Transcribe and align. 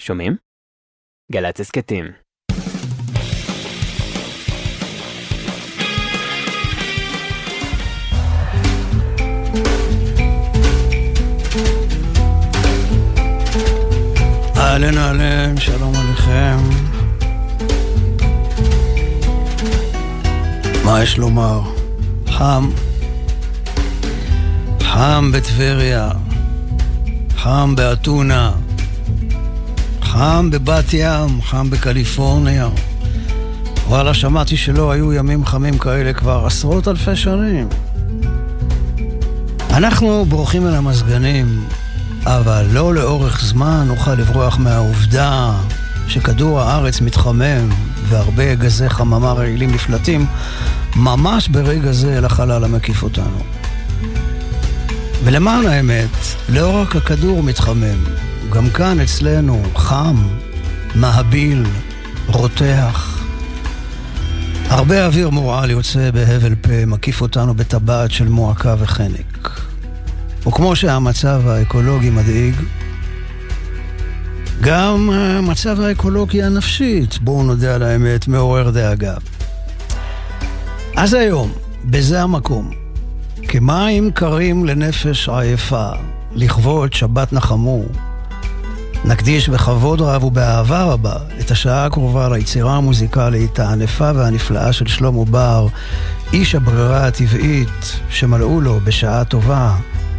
שומעים? 0.00 0.36
גל"צ 1.32 1.60
הסכתים. 1.60 2.04
אהלן 14.56 14.98
אהלן, 14.98 15.56
שלום 15.56 15.92
עליכם. 15.94 16.56
מה 20.84 21.02
יש 21.02 21.18
לומר? 21.18 21.60
חם. 22.28 22.70
חם 24.80 25.32
בטבריה. 25.32 26.10
חם 27.36 27.74
באתונה. 27.76 28.61
חם 30.12 30.50
בבת 30.50 30.84
ים, 30.92 31.42
חם 31.42 31.70
בקליפורניה. 31.70 32.68
וואלה, 33.86 34.14
שמעתי 34.14 34.56
שלא 34.56 34.92
היו 34.92 35.12
ימים 35.12 35.46
חמים 35.46 35.78
כאלה 35.78 36.12
כבר 36.12 36.46
עשרות 36.46 36.88
אלפי 36.88 37.16
שנים. 37.16 37.68
אנחנו 39.70 40.24
בורחים 40.28 40.66
אל 40.66 40.74
המזגנים, 40.74 41.64
אבל 42.24 42.66
לא 42.72 42.94
לאורך 42.94 43.44
זמן 43.44 43.84
נוכל 43.88 44.14
לברוח 44.14 44.58
מהעובדה 44.58 45.52
שכדור 46.08 46.60
הארץ 46.60 47.00
מתחמם 47.00 47.68
והרבה 48.08 48.54
גזי 48.54 48.88
חממה 48.88 49.32
רעילים 49.32 49.70
נפלטים 49.70 50.26
ממש 50.96 51.48
ברגע 51.48 51.92
זה 51.92 52.18
אל 52.18 52.24
החלל 52.24 52.64
המקיף 52.64 53.02
אותנו. 53.02 53.38
ולמען 55.24 55.66
האמת, 55.66 56.16
לא 56.48 56.70
רק 56.70 56.96
הכדור 56.96 57.42
מתחמם, 57.42 58.04
גם 58.54 58.70
כאן 58.70 59.00
אצלנו 59.00 59.62
חם, 59.76 60.16
מהביל, 60.94 61.66
רותח. 62.26 63.24
הרבה 64.68 65.06
אוויר 65.06 65.30
מורעל 65.30 65.70
יוצא 65.70 66.10
בהבל 66.10 66.54
פה, 66.54 66.86
מקיף 66.86 67.20
אותנו 67.20 67.54
בטבעת 67.54 68.10
של 68.10 68.28
מועקה 68.28 68.74
וחנק. 68.78 69.60
וכמו 70.46 70.76
שהמצב 70.76 71.42
האקולוגי 71.46 72.10
מדאיג, 72.10 72.54
גם 74.60 75.10
המצב 75.10 75.80
האקולוגי 75.80 76.42
הנפשית, 76.42 77.18
בואו 77.18 77.42
נודה 77.42 77.74
על 77.74 77.82
האמת, 77.82 78.28
מעורר 78.28 78.70
דאגה. 78.70 79.14
אז 80.96 81.14
היום, 81.14 81.52
בזה 81.84 82.22
המקום, 82.22 82.70
כמים 83.48 84.10
קרים 84.10 84.64
לנפש 84.64 85.28
עייפה, 85.28 85.90
לכבוד 86.34 86.92
שבת 86.92 87.32
נחמו, 87.32 87.82
נקדיש 89.04 89.48
בכבוד 89.48 90.00
רב 90.00 90.24
ובאהבה 90.24 90.82
רבה 90.82 91.14
את 91.40 91.50
השעה 91.50 91.86
הקרובה 91.86 92.28
ליצירה 92.28 92.76
המוזיקלית 92.76 93.58
הענפה 93.58 94.10
והנפלאה 94.14 94.72
של 94.72 94.86
שלמה 94.86 95.24
בר, 95.24 95.66
איש 96.32 96.54
הברירה 96.54 97.06
הטבעית 97.06 98.00
שמלאו 98.10 98.60
לו 98.60 98.80
בשעה 98.84 99.24
טובה 99.24 99.74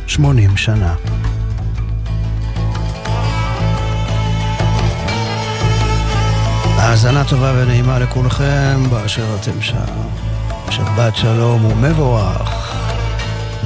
80 0.08 0.58
שנה. 0.58 0.95
האזנה 6.78 7.23
טובה 7.23 7.53
ונעימה 7.56 8.00
לכולכם 8.00 8.84
באשר 8.90 9.36
אתם 9.42 9.62
שם. 9.62 10.14
שבת 10.70 11.16
שלום 11.16 11.66
ומבורך. 11.66 12.75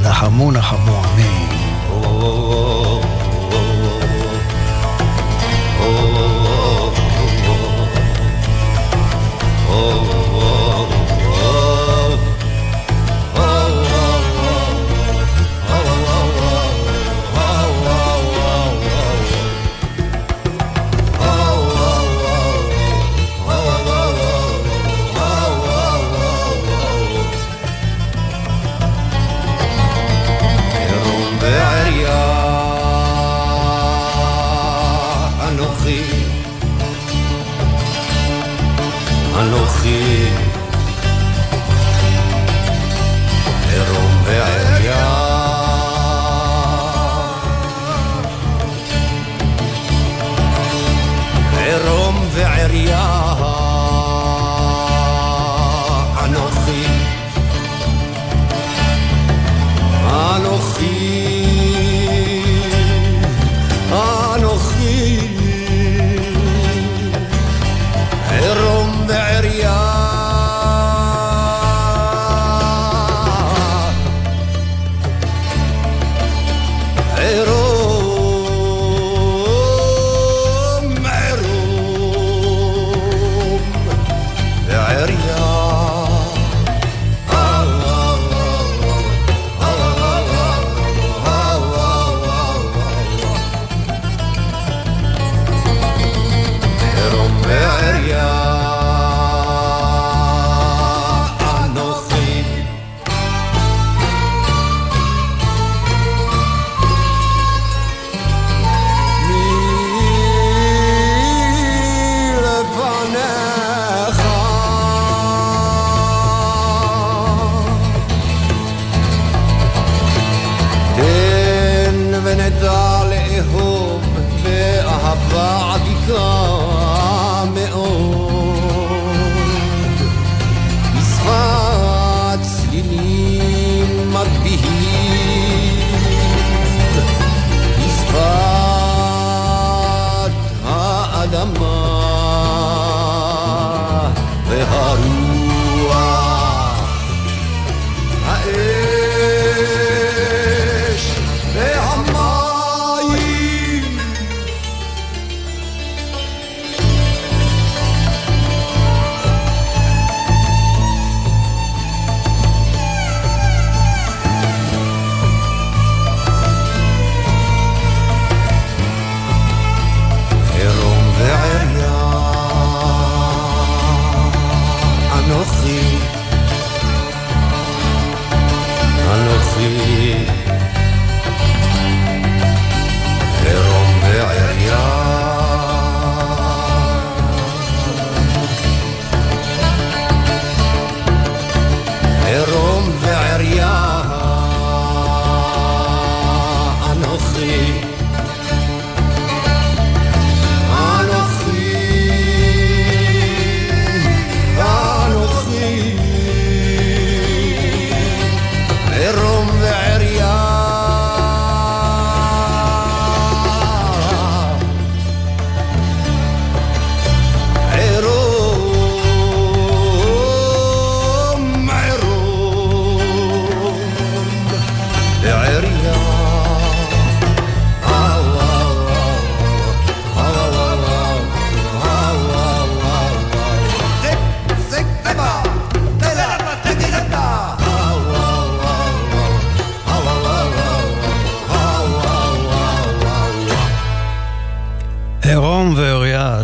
נחמו 0.01 0.51
נחמו 0.51 1.03
עמים. 1.03 1.66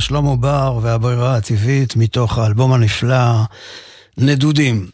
שלמה 0.04 0.36
בר 0.36 0.80
והברירה 0.82 1.36
הטבעית 1.36 1.96
מתוך 1.96 2.38
האלבום 2.38 2.74
הנפלא 2.74 3.44
נדודים. 4.18 4.88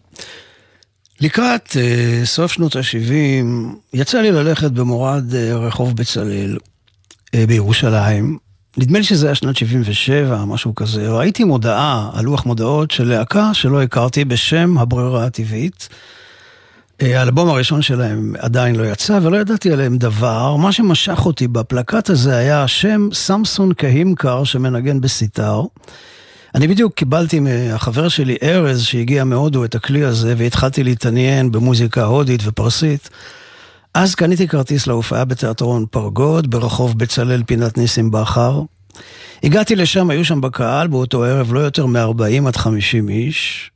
לקראת 1.22 1.68
uh, 1.70 2.26
סוף 2.26 2.52
שנות 2.52 2.76
ה-70 2.76 3.46
יצא 3.94 4.22
לי 4.22 4.32
ללכת 4.32 4.72
במורד 4.72 5.32
uh, 5.32 5.36
רחוב 5.56 5.96
בצלאל 5.96 6.58
uh, 7.26 7.38
בירושלים. 7.48 8.38
נדמה 8.78 8.98
לי 8.98 9.04
שזה 9.04 9.26
היה 9.26 9.36
שנת 9.36 9.56
77, 9.56 10.46
משהו 10.46 10.76
כזה. 10.76 11.10
ראיתי 11.10 11.44
מודעה 11.44 12.10
על 12.14 12.26
לוח 12.26 12.46
מודעות 12.46 12.92
של 12.92 13.08
להקה 13.08 13.54
שלא 13.54 13.82
הכרתי 13.82 14.26
בשם 14.26 14.78
הברירה 14.78 15.26
הטבעית. 15.26 15.90
האלבום 17.01 17.50
הראשון 17.50 17.81
שלהם 17.81 18.34
עדיין 18.40 18.75
לא 18.75 18.92
יצא 18.92 19.19
ולא 19.24 19.38
ידעתי 19.38 19.72
עליהם 19.72 19.98
דבר. 19.98 20.56
מה 20.56 20.72
שמשך 20.72 21.25
אותי 21.25 21.48
בפלקט 21.48 22.10
הזה 22.10 22.36
היה 22.36 22.63
השם 22.63 23.10
סמסון 23.13 23.74
קהימקר 23.74 24.44
שמנגן 24.44 25.01
בסיטר. 25.01 25.62
אני 26.56 26.68
בדיוק 26.68 26.94
קיבלתי 26.94 27.40
מהחבר 27.40 28.07
שלי 28.07 28.38
ארז 28.44 28.81
שהגיע 28.81 29.24
מהודו 29.24 29.66
את 29.66 29.75
הכלי 29.75 30.04
הזה 30.04 30.34
והתחלתי 30.38 30.84
להתעניין 30.84 31.51
במוזיקה 31.51 32.04
הודית 32.04 32.42
ופרסית. 32.46 33.10
אז 33.94 34.16
קניתי 34.16 34.48
כרטיס 34.48 34.88
להופעה 34.88 35.25
בתיאטרון 35.25 35.86
פרגוד 35.92 36.51
ברחוב 36.51 36.98
בצלאל 36.98 37.44
פינת 37.44 37.78
ניסים 37.78 38.12
בכר. 38.12 38.62
הגעתי 39.44 39.75
לשם, 39.75 40.10
היו 40.10 40.25
שם 40.25 40.42
בקהל 40.42 40.88
באותו 40.88 41.24
ערב 41.24 41.54
לא 41.54 41.60
יותר 41.60 41.86
מ-40 41.86 42.48
עד 42.48 42.56
50 42.56 43.10
איש. 43.10 43.72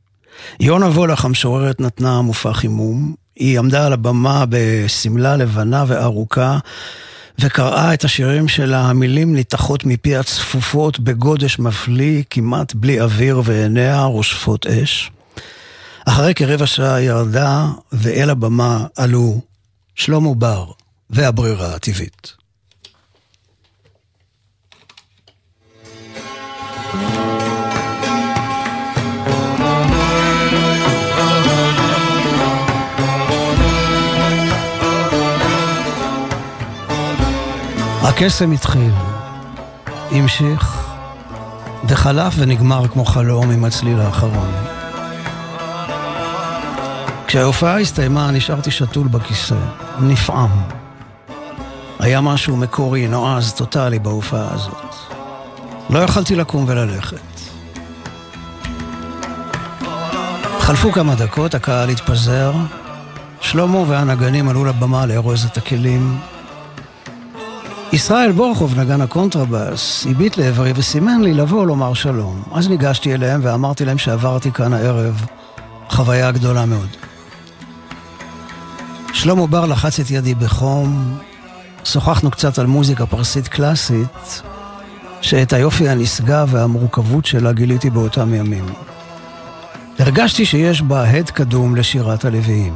יונה 0.59 0.85
וולך 0.85 1.25
המשוררת 1.25 1.81
נתנה 1.81 2.21
מופע 2.21 2.53
חימום. 2.53 3.15
היא 3.35 3.59
עמדה 3.59 3.85
על 3.85 3.93
הבמה 3.93 4.45
בשמלה 4.49 5.35
לבנה 5.35 5.85
וארוכה 5.87 6.57
וקראה 7.39 7.93
את 7.93 8.03
השירים 8.03 8.47
שלה, 8.47 8.81
המילים 8.81 9.33
ניתחות 9.33 9.85
מפי 9.85 10.15
הצפופות 10.15 10.99
בגודש 10.99 11.59
מפליא, 11.59 12.23
כמעט 12.29 12.73
בלי 12.73 13.01
אוויר 13.01 13.41
ועיניה 13.45 14.03
רושפות 14.03 14.67
אש. 14.67 15.11
אחרי 16.05 16.33
כרבע 16.33 16.67
שעה 16.67 17.01
ירדה, 17.01 17.67
ואל 17.91 18.29
הבמה 18.29 18.85
עלו 18.97 19.41
שלמה 19.95 20.33
בר 20.33 20.65
והברירה 21.09 21.75
הטבעית. 21.75 22.42
הקסם 38.03 38.51
התחיל, 38.51 38.91
המשיך, 40.11 40.87
וחלף 41.87 42.33
ונגמר 42.37 42.87
כמו 42.87 43.05
חלום 43.05 43.51
עם 43.51 43.65
הצליל 43.65 43.99
האחרון. 43.99 44.51
כשההופעה 47.27 47.79
הסתיימה 47.79 48.31
נשארתי 48.31 48.71
שתול 48.71 49.07
בכיסא, 49.07 49.55
נפעם. 49.99 50.49
היה 51.99 52.21
משהו 52.21 52.57
מקורי, 52.57 53.07
נועז, 53.07 53.53
טוטאלי 53.53 53.99
בהופעה 53.99 54.53
הזאת. 54.53 54.95
לא 55.89 55.99
יכלתי 55.99 56.35
לקום 56.35 56.65
וללכת. 56.67 57.17
חלפו 60.59 60.91
כמה 60.91 61.15
דקות, 61.15 61.55
הקהל 61.55 61.89
התפזר, 61.89 62.53
שלמה 63.41 63.79
והנגנים 63.79 64.49
עלו 64.49 64.65
לבמה 64.65 65.05
לארוז 65.05 65.45
את 65.45 65.57
הכלים, 65.57 66.17
ישראל 67.93 68.31
בורחוב, 68.31 68.79
נגן 68.79 69.01
הקונטרבאס, 69.01 70.07
הביט 70.09 70.37
לעברי 70.37 70.71
וסימן 70.75 71.21
לי 71.21 71.33
לבוא 71.33 71.65
לומר 71.65 71.93
שלום. 71.93 72.43
אז 72.51 72.69
ניגשתי 72.69 73.13
אליהם 73.13 73.39
ואמרתי 73.43 73.85
להם 73.85 73.97
שעברתי 73.97 74.51
כאן 74.51 74.73
הערב 74.73 75.25
חוויה 75.89 76.31
גדולה 76.31 76.65
מאוד. 76.65 76.87
שלמה 79.13 79.47
בר 79.47 79.65
לחץ 79.65 79.99
את 79.99 80.11
ידי 80.11 80.35
בחום, 80.35 81.17
שוחחנו 81.83 82.31
קצת 82.31 82.59
על 82.59 82.65
מוזיקה 82.65 83.05
פרסית 83.05 83.47
קלאסית, 83.47 84.41
שאת 85.21 85.53
היופי 85.53 85.89
הנשגב 85.89 86.47
והמורכבות 86.51 87.25
שלה 87.25 87.51
גיליתי 87.51 87.89
באותם 87.89 88.33
ימים. 88.33 88.65
הרגשתי 89.99 90.45
שיש 90.45 90.81
בה 90.81 91.03
הד 91.03 91.29
קדום 91.29 91.75
לשירת 91.75 92.25
הלוויים. 92.25 92.73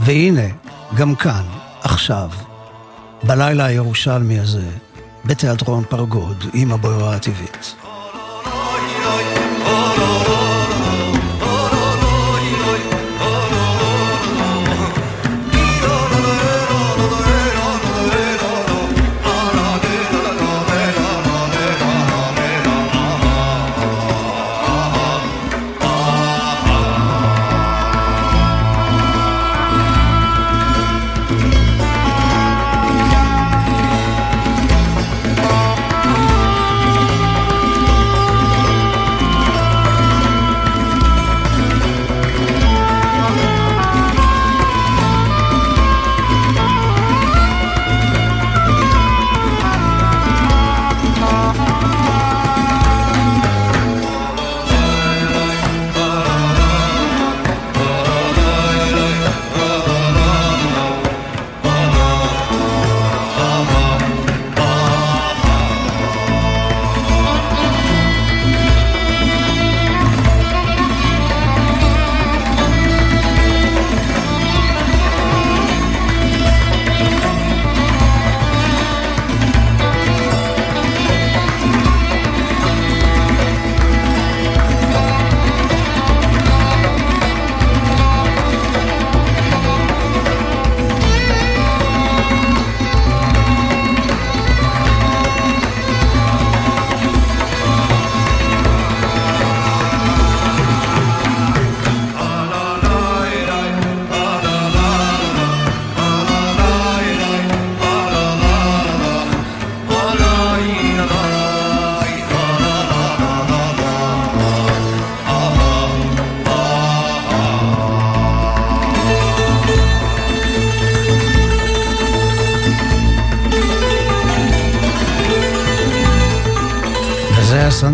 והנה, 0.00 0.48
גם 0.94 1.14
כאן, 1.14 1.42
עכשיו, 1.82 2.30
בלילה 3.22 3.64
הירושלמי 3.64 4.38
הזה, 4.40 4.68
בתיאטרון 5.24 5.84
פרגוד, 5.84 6.44
עם 6.54 6.72
הברירה 6.72 7.14
הטבעית. 7.14 7.74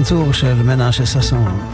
הסנטור 0.04 0.34
של 0.34 0.54
מנשה 0.54 1.06
ששון. 1.06 1.73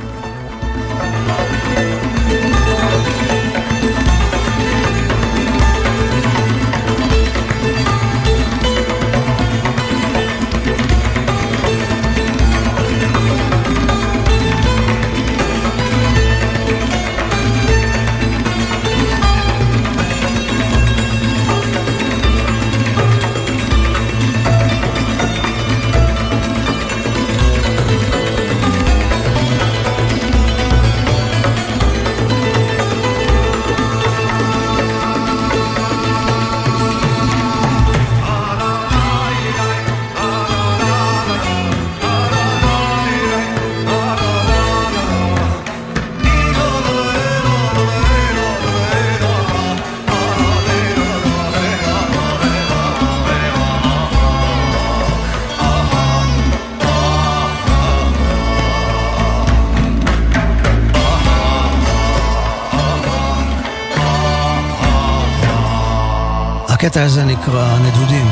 הזה 67.03 67.25
נקרא 67.25 67.79
נדודים. 67.79 68.27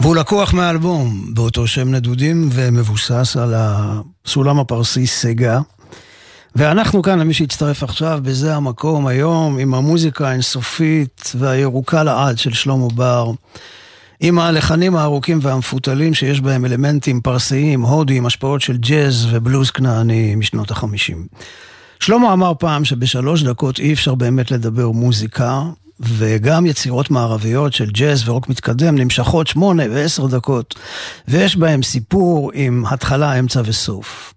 והוא 0.00 0.16
לקוח 0.16 0.54
מהאלבום 0.54 1.34
באותו 1.34 1.66
שם 1.66 1.88
נדודים 1.88 2.48
ומבוסס 2.52 3.36
על 3.36 3.54
הסולם 3.56 4.58
הפרסי 4.58 5.06
סגה. 5.06 5.60
ואנחנו 6.56 7.02
כאן, 7.02 7.18
למי 7.18 7.34
שהצטרף 7.34 7.82
עכשיו, 7.82 8.20
בזה 8.22 8.54
המקום 8.54 9.06
היום, 9.06 9.58
עם 9.58 9.74
המוזיקה 9.74 10.28
האינסופית 10.28 11.32
והירוקה 11.34 12.02
לעד 12.02 12.38
של 12.38 12.52
שלמה 12.52 12.88
בר, 12.94 13.30
עם 14.20 14.38
הלחנים 14.38 14.96
הארוכים 14.96 15.38
והמפותלים 15.42 16.14
שיש 16.14 16.40
בהם 16.40 16.64
אלמנטים 16.64 17.20
פרסיים, 17.20 17.82
הודיים, 17.82 18.26
השפעות 18.26 18.60
של 18.60 18.76
ג'אז 18.76 19.26
ובלוז 19.30 19.70
כנעני 19.70 20.34
משנות 20.34 20.70
החמישים. 20.70 21.26
שלמה 22.02 22.32
אמר 22.32 22.52
פעם 22.58 22.84
שבשלוש 22.84 23.42
דקות 23.42 23.78
אי 23.78 23.92
אפשר 23.92 24.14
באמת 24.14 24.50
לדבר 24.50 24.90
מוזיקה, 24.90 25.62
וגם 26.00 26.66
יצירות 26.66 27.10
מערביות 27.10 27.72
של 27.72 27.90
ג'אז 27.90 28.28
ורוק 28.28 28.48
מתקדם 28.48 28.98
נמשכות 28.98 29.46
שמונה 29.46 29.82
ועשר 29.90 30.26
דקות, 30.26 30.74
ויש 31.28 31.56
בהם 31.56 31.82
סיפור 31.82 32.50
עם 32.54 32.84
התחלה, 32.88 33.38
אמצע 33.38 33.62
וסוף. 33.64 34.34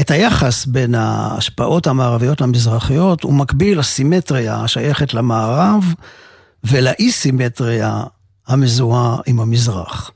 את 0.00 0.10
היחס 0.10 0.66
בין 0.66 0.94
ההשפעות 0.94 1.86
המערביות 1.86 2.40
למזרחיות 2.40 3.22
הוא 3.22 3.34
מקביל 3.34 3.78
לסימטריה 3.78 4.56
השייכת 4.56 5.14
למערב 5.14 5.94
ולאי 6.64 7.12
סימטריה 7.12 8.02
המזוהה 8.48 9.16
עם 9.26 9.40
המזרח. 9.40 10.10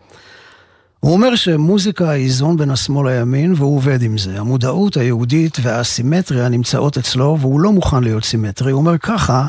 הוא 1.04 1.12
אומר 1.12 1.34
שמוזיקה 1.34 2.10
היא 2.10 2.24
איזון 2.24 2.56
בין 2.56 2.70
השמאל 2.70 3.10
לימין 3.10 3.54
והוא 3.56 3.76
עובד 3.76 4.02
עם 4.02 4.18
זה. 4.18 4.40
המודעות 4.40 4.96
היהודית 4.96 5.56
והסימטריה 5.62 6.48
נמצאות 6.48 6.98
אצלו 6.98 7.38
והוא 7.40 7.60
לא 7.60 7.72
מוכן 7.72 8.02
להיות 8.02 8.24
סימטרי. 8.24 8.72
הוא 8.72 8.80
אומר 8.80 8.98
ככה, 8.98 9.46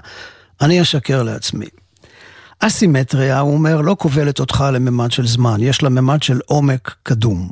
אני 0.61 0.81
אשקר 0.81 1.23
לעצמי. 1.23 1.65
אסימטריה, 2.59 3.39
הוא 3.39 3.53
אומר, 3.53 3.81
לא 3.81 3.95
כובלת 3.99 4.39
אותך 4.39 4.63
לממד 4.73 5.11
של 5.11 5.27
זמן, 5.27 5.57
יש 5.59 5.83
לה 5.83 5.89
ממד 5.89 6.23
של 6.23 6.39
עומק 6.45 6.95
קדום. 7.03 7.51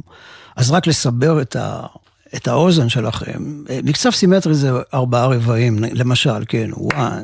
אז 0.55 0.71
רק 0.71 0.87
לסבר 0.87 1.41
את, 1.41 1.55
ה, 1.55 1.81
את 2.35 2.47
האוזן 2.47 2.89
שלכם, 2.89 3.63
מקצב 3.83 4.09
סימטרי 4.09 4.53
זה 4.53 4.71
ארבעה 4.93 5.25
רבעים, 5.25 5.77
למשל, 5.91 6.43
כן, 6.47 6.69
1, 6.93 7.23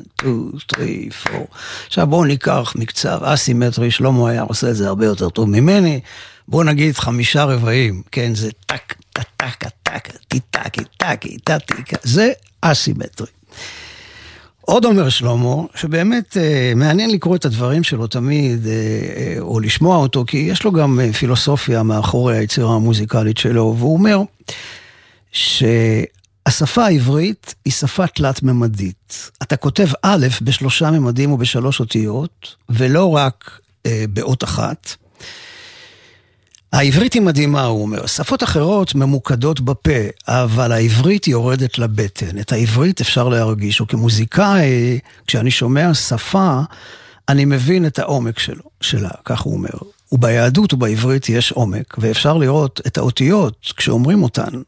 2, 0.57 1.11
3, 1.11 1.27
4. 1.27 1.45
עכשיו 1.87 2.07
בואו 2.07 2.25
ניקח 2.25 2.73
מקצב 2.75 3.19
אסימטרי, 3.23 3.91
שלמה 3.91 4.29
היה 4.29 4.41
עושה 4.41 4.69
את 4.69 4.75
זה 4.75 4.87
הרבה 4.87 5.05
יותר 5.05 5.29
טוב 5.29 5.49
ממני. 5.49 5.99
בואו 6.49 6.63
נגיד 6.63 6.95
חמישה 6.95 7.43
רבעים, 7.43 8.01
כן, 8.11 8.35
זה 8.35 8.49
טק, 8.65 8.93
טק, 9.13 9.27
טק, 9.37 9.63
טק, 9.83 10.07
טקי, 10.97 11.37
טקי, 11.37 11.95
זה 12.03 12.31
אסימטרי. 12.61 13.27
עוד 14.61 14.85
אומר 14.85 15.09
שלמה, 15.09 15.55
שבאמת 15.75 16.37
אה, 16.37 16.73
מעניין 16.75 17.11
לקרוא 17.11 17.35
את 17.35 17.45
הדברים 17.45 17.83
שלו 17.83 18.07
תמיד, 18.07 18.67
אה, 18.67 18.71
אה, 18.71 19.35
או 19.39 19.59
לשמוע 19.59 19.97
אותו, 19.97 20.23
כי 20.27 20.37
יש 20.37 20.63
לו 20.63 20.71
גם 20.71 20.99
אה, 20.99 21.13
פילוסופיה 21.13 21.83
מאחורי 21.83 22.37
היצירה 22.37 22.75
המוזיקלית 22.75 23.37
שלו, 23.37 23.75
והוא 23.77 23.93
אומר 23.93 24.21
שהשפה 25.31 26.85
העברית 26.85 27.55
היא 27.65 27.73
שפה 27.73 28.07
תלת-ממדית. 28.07 29.31
אתה 29.43 29.55
כותב 29.55 29.87
א' 30.03 30.27
בשלושה 30.41 30.91
ממדים 30.91 31.31
ובשלוש 31.31 31.79
אותיות, 31.79 32.55
ולא 32.69 33.15
רק 33.15 33.59
אה, 33.85 34.05
באות 34.09 34.43
אחת. 34.43 34.95
העברית 36.73 37.13
היא 37.13 37.21
מדהימה, 37.21 37.65
הוא 37.65 37.81
אומר. 37.81 38.05
שפות 38.05 38.43
אחרות 38.43 38.95
ממוקדות 38.95 39.59
בפה, 39.59 39.99
אבל 40.27 40.71
העברית 40.71 41.27
יורדת 41.27 41.77
לבטן. 41.77 42.39
את 42.39 42.51
העברית 42.51 43.01
אפשר 43.01 43.29
להרגיש, 43.29 43.81
וכמוזיקאי, 43.81 44.99
כשאני 45.27 45.51
שומע 45.51 45.93
שפה, 45.93 46.59
אני 47.29 47.45
מבין 47.45 47.85
את 47.85 47.99
העומק 47.99 48.39
שלו, 48.39 48.63
שלה, 48.81 49.09
כך 49.25 49.41
הוא 49.41 49.53
אומר. 49.53 49.69
וביהדות 50.11 50.73
ובעברית 50.73 51.29
יש 51.29 51.51
עומק, 51.51 51.95
ואפשר 51.97 52.37
לראות 52.37 52.81
את 52.87 52.97
האותיות 52.97 53.73
כשאומרים 53.77 54.23
אותן. 54.23 54.61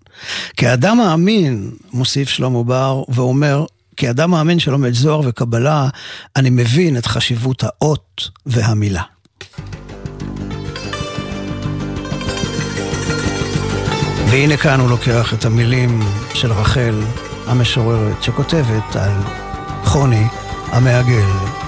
כאדם 0.57 0.97
מאמין, 0.97 1.71
מוסיף 1.93 2.29
שלמה 2.29 2.63
בר, 2.63 3.03
ואומר, 3.09 3.65
כאדם 3.97 4.31
מאמין 4.31 4.59
שלומד 4.59 4.93
זוהר 4.93 5.21
וקבלה, 5.25 5.89
אני 6.35 6.49
מבין 6.49 6.97
את 6.97 7.05
חשיבות 7.05 7.63
האות 7.63 8.29
והמילה. 8.45 9.03
והנה 14.31 14.57
כאן 14.57 14.79
הוא 14.79 14.89
לוקח 14.89 15.33
את 15.33 15.45
המילים 15.45 15.99
של 16.33 16.51
רחל 16.51 17.01
המשוררת, 17.47 18.23
שכותבת 18.23 18.95
על 18.95 19.11
חוני 19.83 20.27
המעגל. 20.71 21.60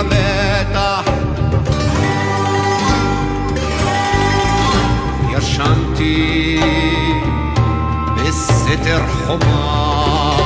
המתח. 0.00 1.04
ישנתי 5.30 6.60
בסתר 8.16 9.02
חומה, 9.26 10.36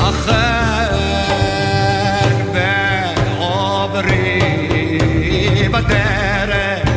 אחר 0.00 0.96
בעוברי 3.38 4.38
בדרך, 5.72 6.88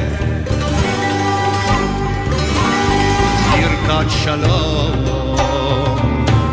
ברכת 3.52 4.10
שלום, 4.10 5.06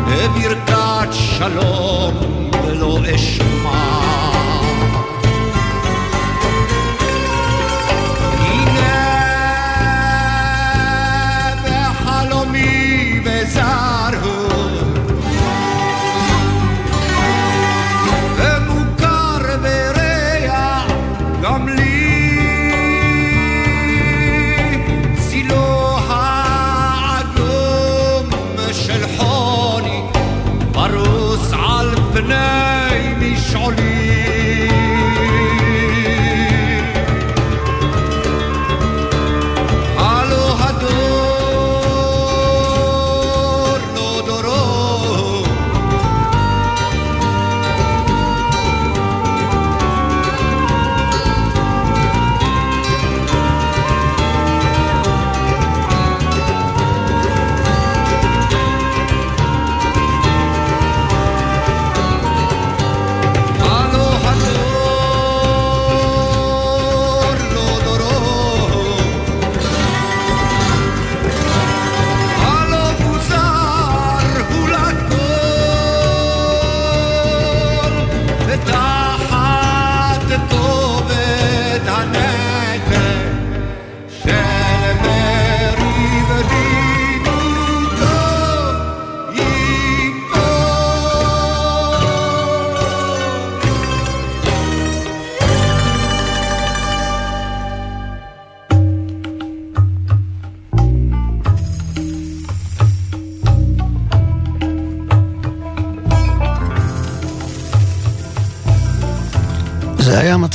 ברכת 0.05 1.13
שלום. 1.13 2.38
Englishman. 3.09 4.08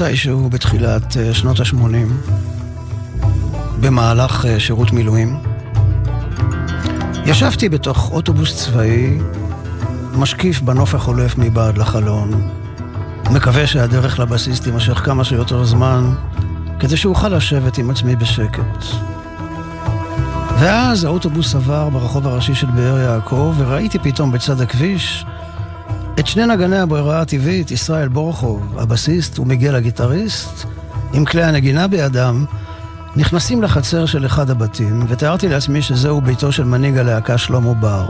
מתישהו 0.04 0.50
בתחילת 0.50 1.16
אה, 1.16 1.34
שנות 1.34 1.60
ה-80, 1.60 2.30
במהלך 3.80 4.46
אה, 4.46 4.60
שירות 4.60 4.92
מילואים. 4.92 5.36
ישבתי 7.26 7.68
בתוך 7.68 8.10
אוטובוס 8.12 8.64
צבאי, 8.64 9.18
משקיף 10.12 10.60
בנוף 10.60 10.94
החולף 10.94 11.38
מבעד 11.38 11.78
לחלון, 11.78 12.50
מקווה 13.30 13.66
שהדרך 13.66 14.18
לבסיס 14.18 14.60
תימשך 14.60 14.94
כמה 15.04 15.24
שיותר 15.24 15.64
זמן, 15.64 16.14
כדי 16.80 16.96
שאוכל 16.96 17.28
לשבת 17.28 17.78
עם 17.78 17.90
עצמי 17.90 18.16
בשקט. 18.16 18.84
ואז 20.58 21.04
האוטובוס 21.04 21.54
עבר 21.54 21.88
ברחוב 21.88 22.26
הראשי 22.26 22.54
של 22.54 22.66
באר 22.66 22.98
יעקב, 22.98 23.54
וראיתי 23.58 23.98
פתאום 23.98 24.32
בצד 24.32 24.60
הכביש 24.60 25.24
את 26.24 26.28
שני 26.28 26.46
נגני 26.46 26.78
הברירה 26.78 27.20
הטבעית, 27.20 27.70
ישראל 27.70 28.08
בורחוב, 28.08 28.78
הבסיסט 28.78 29.38
ומיגל 29.38 29.74
הגיטריסט, 29.74 30.66
עם 31.12 31.24
כלי 31.24 31.44
הנגינה 31.44 31.88
בידם, 31.88 32.44
נכנסים 33.16 33.62
לחצר 33.62 34.06
של 34.06 34.26
אחד 34.26 34.50
הבתים, 34.50 35.06
ותיארתי 35.08 35.48
לעצמי 35.48 35.82
שזהו 35.82 36.20
ביתו 36.20 36.52
של 36.52 36.64
מנהיג 36.64 36.98
הלהקה 36.98 37.38
שלמה 37.38 37.74
בר. 37.74 38.08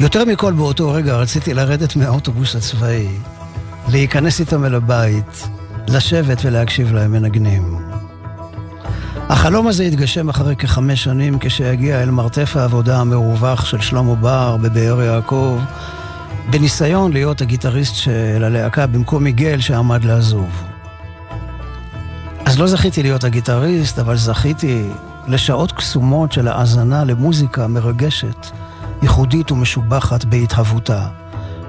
יותר 0.00 0.24
מכל 0.24 0.52
באותו 0.52 0.90
רגע 0.90 1.16
רציתי 1.16 1.54
לרדת 1.54 1.96
מהאוטובוס 1.96 2.56
הצבאי, 2.56 3.08
להיכנס 3.88 4.40
איתם 4.40 4.64
אל 4.64 4.74
הבית, 4.74 5.48
לשבת 5.88 6.38
ולהקשיב 6.44 6.92
להם 6.92 7.12
מנגנים. 7.12 7.78
החלום 9.28 9.66
הזה 9.66 9.84
התגשם 9.84 10.28
אחרי 10.28 10.56
כחמש 10.56 11.04
שנים 11.04 11.38
כשהגיע 11.40 12.02
אל 12.02 12.10
מרתף 12.10 12.56
העבודה 12.56 13.00
המרווח 13.00 13.64
של 13.64 13.80
שלמה 13.80 14.14
בר 14.14 14.56
בבאר 14.56 15.02
יעקב, 15.02 15.58
בניסיון 16.50 17.12
להיות 17.12 17.40
הגיטריסט 17.40 17.94
של 17.94 18.44
הלהקה 18.44 18.86
במקום 18.86 19.24
מיגל 19.24 19.60
שעמד 19.60 20.04
לעזוב. 20.04 20.64
אז 22.46 22.58
לא 22.58 22.66
זכיתי 22.66 23.02
להיות 23.02 23.24
הגיטריסט, 23.24 23.98
אבל 23.98 24.16
זכיתי 24.16 24.84
לשעות 25.28 25.72
קסומות 25.72 26.32
של 26.32 26.48
האזנה 26.48 27.04
למוזיקה 27.04 27.66
מרגשת, 27.66 28.46
ייחודית 29.02 29.52
ומשובחת 29.52 30.24
בהתהוותה. 30.24 31.06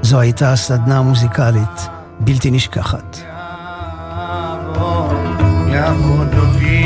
זו 0.01 0.19
הייתה 0.19 0.55
סדנה 0.55 1.01
מוזיקלית 1.01 1.87
בלתי 2.19 2.51
נשכחת. 2.51 3.17
יעבוד 5.67 6.33
אותי 6.37 6.84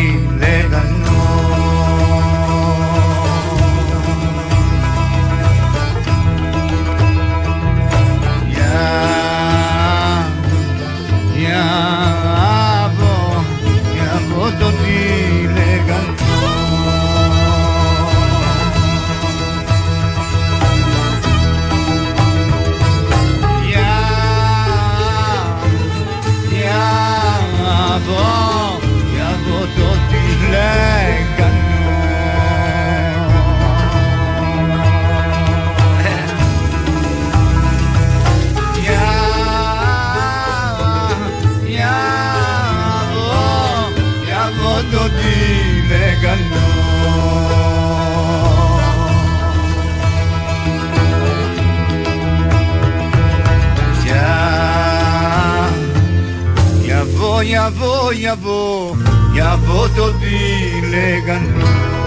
יבוא, 57.69 58.13
יבוא, 58.13 58.95
יבוא 59.36 59.88
דודי 59.88 60.82
לגנו. 60.82 61.65
בלתי 61.65 61.99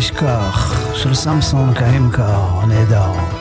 נשכח 0.00 0.80
של 0.94 1.14
סמסון 1.14 1.74
קהמקר 1.74 2.40
הנהדר. 2.62 3.39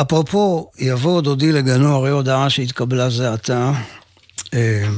אפרופו, 0.00 0.70
יבוא 0.78 1.20
דודי 1.20 1.52
לגנו, 1.52 1.94
הרי 1.96 2.10
הודעה 2.10 2.50
שהתקבלה 2.50 3.10
זה 3.10 3.32
עתה. 3.32 3.72
אה, 4.54 4.88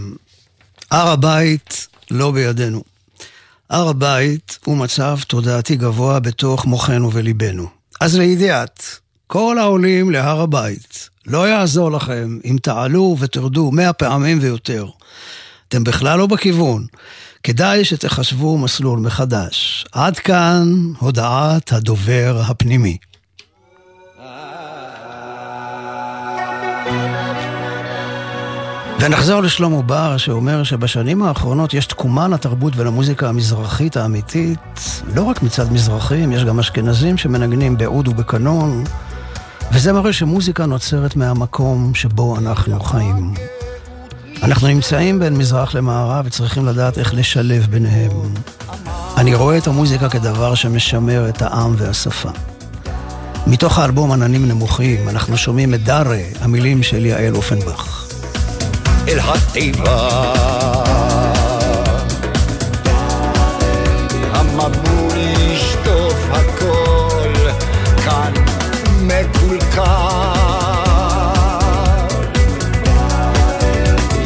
הר 0.90 1.08
הבית 1.08 1.86
לא 2.10 2.30
בידינו. 2.30 2.82
הר 3.70 3.88
הבית 3.88 4.58
הוא 4.64 4.76
מצב 4.76 5.18
תודעתי 5.26 5.76
גבוה 5.76 6.20
בתוך 6.20 6.66
מוחנו 6.66 7.12
וליבנו. 7.12 7.68
אז 8.00 8.16
לידיעת, 8.18 8.98
כל 9.26 9.58
העולים 9.58 10.10
להר 10.10 10.40
הבית, 10.40 11.08
לא 11.26 11.48
יעזור 11.48 11.92
לכם 11.92 12.38
אם 12.44 12.56
תעלו 12.62 13.16
ותרדו 13.20 13.70
מאה 13.70 13.92
פעמים 13.92 14.38
ויותר. 14.40 14.86
אתם 15.68 15.84
בכלל 15.84 16.18
לא 16.18 16.26
בכיוון. 16.26 16.86
כדאי 17.46 17.84
שתחשבו 17.84 18.58
מסלול 18.58 18.98
מחדש. 18.98 19.86
עד 19.92 20.18
כאן 20.18 20.74
הודעת 20.98 21.72
הדובר 21.72 22.40
הפנימי. 22.46 22.96
ונחזור 29.00 29.40
לשלמה 29.40 29.82
בר, 29.82 30.16
שאומר 30.16 30.62
שבשנים 30.62 31.22
האחרונות 31.22 31.74
יש 31.74 31.86
תקומה 31.86 32.28
לתרבות 32.28 32.72
ולמוזיקה 32.76 33.28
המזרחית 33.28 33.96
האמיתית, 33.96 34.58
לא 35.14 35.22
רק 35.22 35.42
מצד 35.42 35.72
מזרחים, 35.72 36.32
יש 36.32 36.44
גם 36.44 36.58
אשכנזים 36.58 37.16
שמנגנים 37.16 37.78
בעוד 37.78 38.08
ובקנון, 38.08 38.84
וזה 39.72 39.92
מראה 39.92 40.12
שמוזיקה 40.12 40.66
נוצרת 40.66 41.16
מהמקום 41.16 41.94
שבו 41.94 42.38
אנחנו 42.38 42.80
חיים. 42.80 43.34
אנחנו 44.44 44.68
נמצאים 44.68 45.18
בין 45.18 45.36
מזרח 45.36 45.74
למערב 45.74 46.26
וצריכים 46.26 46.66
לדעת 46.66 46.98
איך 46.98 47.14
לשלב 47.14 47.66
ביניהם. 47.70 48.10
אני 49.16 49.34
רואה 49.34 49.58
את 49.58 49.66
המוזיקה 49.66 50.08
כדבר 50.08 50.54
שמשמר 50.54 51.28
את 51.28 51.42
העם 51.42 51.74
והשפה. 51.78 52.28
מתוך 53.46 53.78
האלבום 53.78 54.12
עננים 54.12 54.48
נמוכים, 54.48 55.08
אנחנו 55.08 55.36
שומעים 55.36 55.74
את 55.74 55.84
דארה, 55.84 56.20
המילים 56.40 56.82
של 56.82 57.06
יעל 57.06 57.34
אופנבך. 57.34 58.06
אל 59.08 59.18
התיבה. 59.20 60.83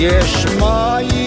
יש 0.09 0.47
מים 0.47 1.18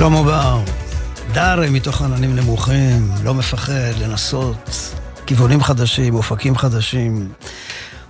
שלמה 0.00 0.22
בר, 0.22 0.60
דארי 1.32 1.70
מתוך 1.70 2.02
עננים 2.02 2.36
נמוכים, 2.36 3.10
לא 3.24 3.34
מפחד 3.34 3.92
לנסות 4.02 4.70
כיוונים 5.26 5.62
חדשים, 5.62 6.14
אופקים 6.14 6.56
חדשים. 6.56 7.28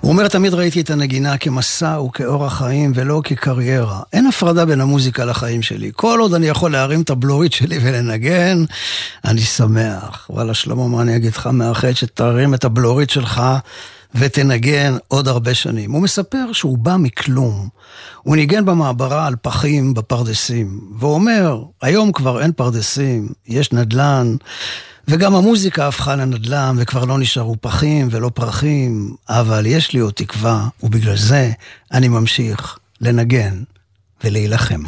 הוא 0.01 0.13
אומר, 0.13 0.29
תמיד 0.29 0.55
ראיתי 0.55 0.81
את 0.81 0.91
הנגינה 0.91 1.39
כמסע 1.39 2.01
וכאורח 2.01 2.59
חיים 2.59 2.93
ולא 2.95 3.21
כקריירה. 3.25 4.01
אין 4.13 4.27
הפרדה 4.27 4.67
בין 4.67 4.81
המוזיקה 4.81 5.25
לחיים 5.25 5.63
שלי. 5.63 5.91
כל 5.95 6.21
עוד 6.21 6.35
אני 6.35 6.47
יכול 6.49 6.73
להרים 6.73 7.03
את 7.03 7.11
הבלורית 7.11 7.53
שלי 7.53 7.79
ולנגן, 7.83 8.65
אני 9.25 9.41
שמח. 9.41 10.27
וואלה, 10.31 10.55
שלמה, 10.55 10.89
מה 10.89 11.03
אני 11.03 11.17
אגיד 11.17 11.33
לך? 11.37 11.47
מאחד 11.47 11.93
שתרים 11.93 12.55
את 12.55 12.65
הבלורית 12.65 13.11
שלך 13.11 13.43
ותנגן 14.15 14.97
עוד 15.09 15.29
הרבה 15.29 15.55
שנים. 15.55 15.93
הוא 15.93 16.03
מספר 16.03 16.53
שהוא 16.53 16.79
בא 16.79 16.97
מכלום. 16.97 17.69
הוא 18.23 18.37
ניגן 18.37 18.65
במעברה 18.65 19.27
על 19.27 19.37
פחים 19.43 19.95
בפרדסים, 19.95 20.81
והוא 20.99 21.15
אומר, 21.15 21.63
היום 21.83 22.13
כבר 22.13 22.43
אין 22.43 22.53
פרדסים, 22.53 23.29
יש 23.47 23.73
נדל"ן, 23.73 24.37
וגם 25.09 25.35
המוזיקה 25.35 25.89
הפכה 25.89 26.17
לנדל"ן, 26.17 26.77
וכבר 26.79 27.05
לא 27.05 27.19
נשארו 27.19 27.57
פחים 27.61 28.09
ולא 28.11 28.31
פרחים, 28.35 29.15
אבל 29.29 29.67
יש 29.67 29.93
לי 29.93 30.01
עוד 30.01 30.13
תקווה, 30.13 30.69
ובגלל 30.83 31.17
זה 31.17 31.51
אני 31.93 32.09
ממשיך 32.09 32.79
לנגן 33.01 33.63
ולהילחם. 34.25 34.83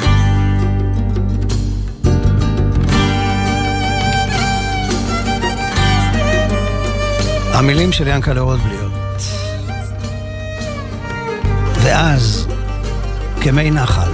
המילים 7.54 7.92
של 7.92 8.06
ינקלה 8.06 8.40
רוטבליות. 8.40 8.81
ואז 11.84 12.46
כמי 13.40 13.70
נחל. 13.70 14.10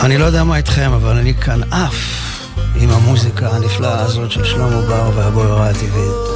אני 0.00 0.18
לא 0.18 0.24
יודע 0.24 0.44
מה 0.44 0.56
איתכם, 0.56 0.92
אבל 0.92 1.16
אני 1.16 1.34
כאן 1.34 1.60
עף 1.70 1.94
עם 2.76 2.90
המוזיקה 2.90 3.48
הנפלאה 3.50 4.00
הזאת 4.00 4.30
של 4.30 4.44
שלמה 4.44 4.80
בר 4.80 5.10
והבוירה 5.16 5.70
הטבעית. 5.70 6.32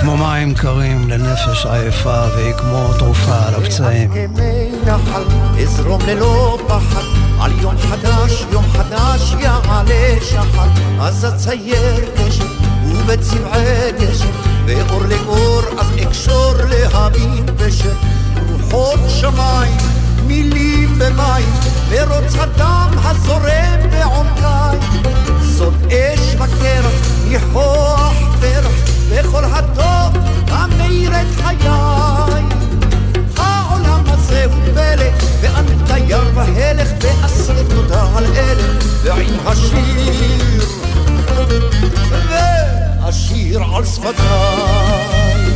כמו 0.00 0.16
מים 0.16 0.54
קרים 0.54 1.08
לנפש 1.08 1.66
עייפה, 1.66 2.24
והיא 2.34 2.52
כמו 2.52 2.92
תרופה 2.98 3.46
על 3.46 3.54
הפצעים. 3.54 4.10
על 7.40 7.52
יום 7.60 7.74
חדש, 7.78 8.44
יום 8.52 8.64
חדש 8.72 9.34
יעלה 9.40 10.16
שחר, 10.20 10.68
אז 11.00 11.24
אצייר 11.24 12.10
קשר, 12.16 12.46
ובצבעי 12.86 13.92
גשם, 14.00 14.30
ואור 14.66 15.02
לאור, 15.02 15.62
אז 15.78 15.86
אקשור 16.02 16.54
להבין 16.70 17.46
פשר, 17.56 17.92
רוחות 18.50 19.00
שמיים, 19.08 19.76
מילים 20.26 20.98
במים, 20.98 21.48
מרוץ 21.90 22.34
הדם 22.34 22.90
הזורם 22.94 23.90
בעומקיים, 23.90 24.80
זאת 25.40 25.74
אש 25.86 26.34
בקרח, 26.34 26.92
ניחוח 27.28 28.14
פרח 28.40 28.97
וכל 29.08 29.44
הטוב 29.44 30.22
המאיר 30.48 31.10
את 31.10 31.26
חיי. 31.42 31.68
העולם 33.36 34.02
הזה 34.06 34.44
הוא 34.44 34.62
פלא, 34.74 35.10
ואני 35.40 35.72
תייר 35.86 36.20
והלך, 36.34 36.88
ואסיר 37.00 37.62
תודה 37.68 38.06
על 38.16 38.24
אלה, 38.24 38.78
ועם 39.02 39.34
השיר, 39.46 40.64
והשיר 42.30 43.62
על 43.74 43.84
שפתיי. 43.84 45.47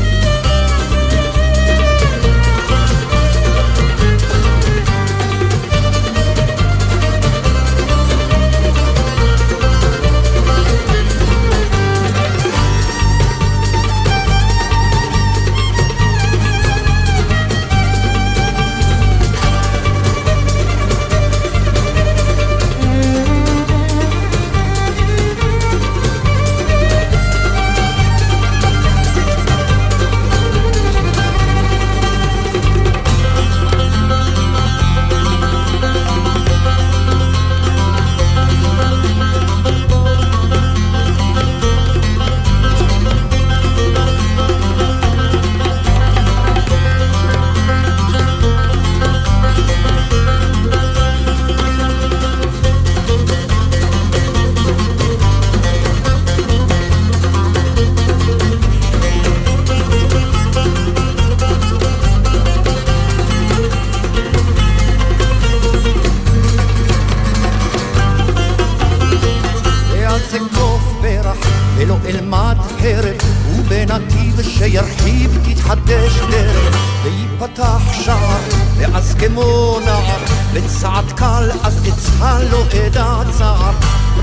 בדרך 76.33 76.77
וייפתח 77.03 77.93
שער 77.93 78.41
ואז 78.79 79.15
כמו 79.15 79.79
נער 79.85 80.25
בצעד 80.55 81.13
קל 81.13 81.51
אז 81.63 81.89
אצהל 81.89 82.49
לא 82.51 82.65
אדע 82.87 83.31
צער 83.31 83.73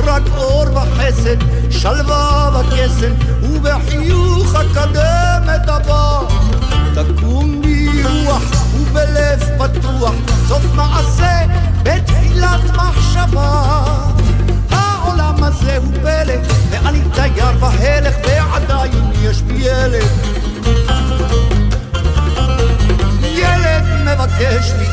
רק 0.04 0.22
אור 0.38 0.65
וחסד 0.74 1.38
שלווה 1.69 2.50
וקסם 2.60 3.12
ובחיוך 3.41 4.56
אקדם 4.56 5.43
את 5.56 5.69
הבא 5.69 6.19
תקום 6.94 7.62
ברוח 7.62 8.44
ובלב 8.75 9.40
פתוח 9.58 10.13
סוף 10.48 10.63
מעשה 10.75 11.42
בתחילת 11.83 12.62
מחשבה. 12.75 13.83
העולם 14.69 15.44
הזה 15.44 15.77
הוא 15.77 15.94
פלא 16.02 16.33
ואני 16.69 17.00
תייר 17.13 17.52
בהלך 17.60 18.15
ועדיין 18.23 19.12
יש 19.21 19.42
בי 19.42 19.54
ילד 19.54 20.08
ילד 23.40 23.83
מבקש 24.06 24.73
לי 24.79 24.87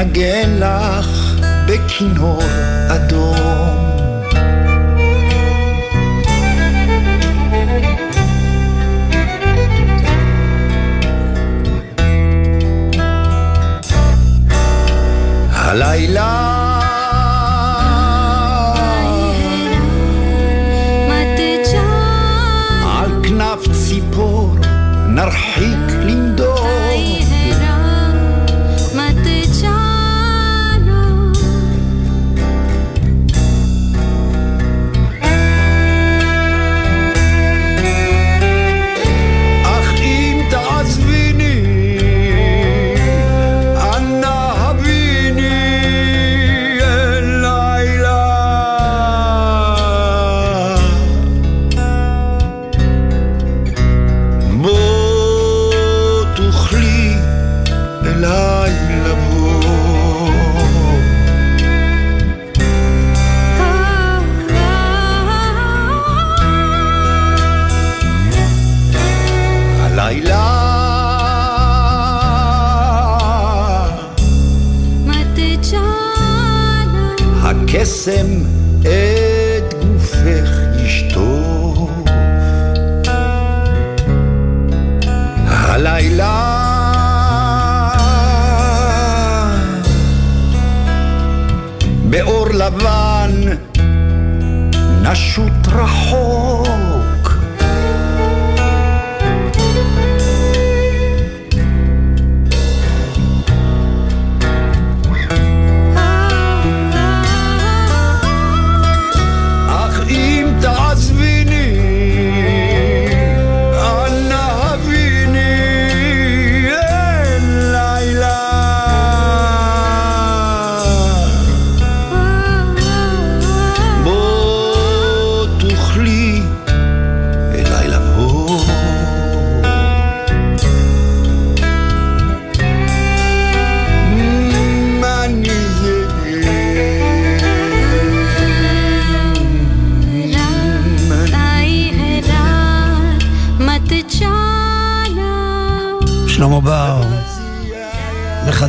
אנגן 0.00 0.58
לך 0.58 1.34
בכינור 1.66 2.42
אדום. 2.88 3.88
הלילה 15.52 16.48
על 22.84 23.10
כנף 23.22 23.72
ציפור 23.72 24.56
נרחיק 25.08 25.97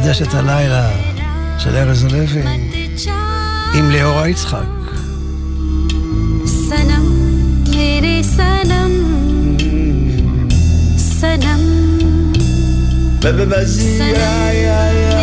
מחדש 0.09 0.23
את 0.23 0.35
הלילה 0.35 0.89
של 1.59 1.77
ארז 1.77 2.05
הלוי 2.05 2.27
עם 3.75 3.91
ליאורה 3.91 4.29
יצחק. 4.29 4.65
सनम 6.69 7.07
मेरे 7.77 8.17
सनम 8.37 8.93
सनम 11.21 11.63
सनम 13.23 13.63
मेरे 13.63 13.67
सनम 13.99 15.18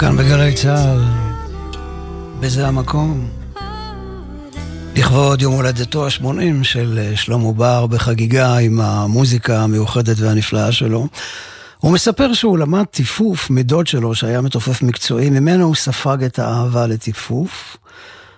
כאן 0.00 0.16
בגלי 0.16 0.54
צה"ל, 0.54 1.04
וזה 2.40 2.66
המקום. 2.66 3.28
לכבוד 4.96 5.42
יום 5.42 5.54
הולדתו 5.54 6.06
ה-80 6.06 6.62
של 6.62 6.98
אה, 7.02 7.16
שלמה 7.16 7.52
בר 7.52 7.86
בחגיגה 7.86 8.56
עם 8.56 8.80
המוזיקה 8.80 9.60
המיוחדת 9.60 10.16
והנפלאה 10.18 10.72
שלו. 10.72 11.06
הוא 11.78 11.92
מספר 11.92 12.32
שהוא 12.32 12.58
למד 12.58 12.84
טיפוף 12.84 13.50
מדוד 13.50 13.86
שלו 13.86 14.14
שהיה 14.14 14.40
מתופף 14.40 14.82
מקצועי, 14.82 15.30
ממנו 15.30 15.64
הוא 15.64 15.74
ספג 15.74 16.24
את 16.24 16.38
האהבה 16.38 16.86
לטיפוף. 16.86 17.76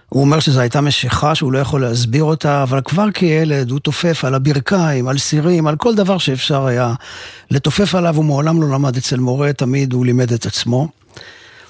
הוא 0.08 0.20
אומר 0.20 0.40
שזו 0.40 0.60
הייתה 0.60 0.80
משיכה 0.80 1.34
שהוא 1.34 1.52
לא 1.52 1.58
יכול 1.58 1.80
להסביר 1.80 2.24
אותה, 2.24 2.62
אבל 2.62 2.80
כבר 2.84 3.10
כילד 3.14 3.70
הוא 3.70 3.80
תופף 3.80 4.24
על 4.24 4.34
הברכיים, 4.34 5.08
על 5.08 5.18
סירים, 5.18 5.66
על 5.66 5.76
כל 5.76 5.94
דבר 5.94 6.18
שאפשר 6.18 6.66
היה 6.66 6.94
לתופף 7.50 7.94
עליו, 7.94 8.16
הוא 8.16 8.24
מעולם 8.24 8.62
לא 8.62 8.68
למד 8.68 8.96
אצל 8.96 9.20
מורה, 9.20 9.52
תמיד 9.52 9.92
הוא 9.92 10.06
לימד 10.06 10.32
את 10.32 10.46
עצמו. 10.46 11.01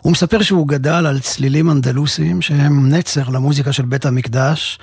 הוא 0.02 0.12
מספר 0.12 0.42
שהוא 0.42 0.68
גדל 0.68 1.06
על 1.06 1.20
צלילים 1.20 1.70
אנדלוסיים 1.70 2.42
שהם 2.42 2.94
נצר 2.94 3.28
למוזיקה 3.28 3.72
של 3.72 3.82
בית 3.82 4.06
המקדש. 4.06 4.78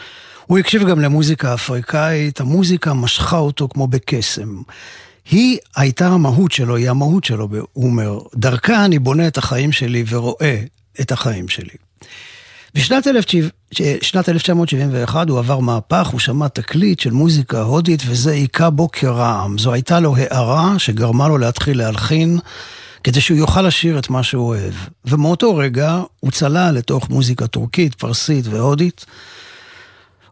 הוא 0.46 0.58
הקשיב 0.58 0.88
גם 0.88 1.00
למוזיקה 1.00 1.54
אפריקאית, 1.54 2.40
המוזיקה 2.40 2.94
משכה 2.94 3.38
אותו 3.38 3.68
כמו 3.68 3.88
בקסם. 3.88 4.62
היא 5.32 5.58
הייתה 5.76 6.08
המהות 6.08 6.52
שלו, 6.52 6.76
היא 6.76 6.90
המהות 6.90 7.24
שלו, 7.24 7.48
הוא 7.74 7.86
אומר. 7.86 8.20
דרכה 8.36 8.86
אני 8.86 9.00
בונה 9.00 9.28
את 9.28 9.38
החיים 9.38 9.72
שלי 9.72 10.04
ורואה 10.08 10.62
את 11.02 11.12
החיים 11.12 11.48
שלי. 11.48 11.74
בשנת 12.76 13.08
1971 14.30 15.30
הוא 15.30 15.40
עבר 15.40 15.60
מהפך, 15.60 16.08
הוא 16.08 16.20
שמע 16.20 16.48
תקליט 16.48 17.00
של 17.00 17.12
מוזיקה 17.12 17.62
הודית 17.62 18.04
וזה 18.06 18.32
היכה 18.32 18.70
בו 18.70 18.92
כרעם. 18.92 19.58
זו 19.58 19.74
הייתה 19.74 20.00
לו 20.00 20.16
הערה 20.16 20.80
שגרמה 20.80 21.28
לו 21.28 21.38
להתחיל 21.38 21.78
להלחין. 21.78 22.40
כדי 23.04 23.22
שהוא 23.22 23.38
יוכל 23.38 23.62
לשיר 23.62 24.00
את 24.00 24.10
מה 24.10 24.24
שהוא 24.24 24.47
אוהב. 24.47 24.74
ומאותו 25.06 25.56
רגע 25.56 26.02
הוא 26.20 26.32
צלל 26.32 26.76
לתוך 26.76 27.10
מוזיקה 27.10 27.47
טורקית, 27.47 27.95
פרסית 27.95 28.47
והודית. 28.47 29.06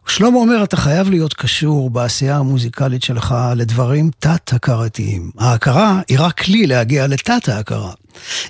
שלמה 0.08 0.38
אומר, 0.38 0.64
אתה 0.64 0.76
חייב 0.76 1.10
להיות 1.10 1.34
קשור 1.34 1.90
בעשייה 1.90 2.36
המוזיקלית 2.36 3.02
שלך 3.02 3.34
לדברים 3.56 4.10
תת-הכרתיים. 4.18 5.30
ההכרה 5.38 6.00
היא 6.08 6.18
רק 6.20 6.40
כלי 6.40 6.66
להגיע 6.66 7.06
לתת-ההכרה. 7.06 7.92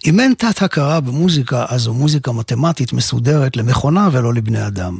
אם 0.06 0.20
אין 0.20 0.34
תת-הכרה 0.38 1.00
במוזיקה, 1.00 1.64
אז 1.68 1.80
זו 1.80 1.94
מוזיקה 1.94 2.32
מתמטית 2.32 2.92
מסודרת 2.92 3.56
למכונה 3.56 4.08
ולא 4.12 4.34
לבני 4.34 4.66
אדם. 4.66 4.98